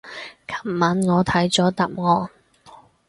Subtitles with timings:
[0.47, 2.29] 琴晚我睇咗答案